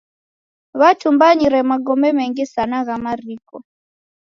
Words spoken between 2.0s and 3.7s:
mengi sana gha mariko.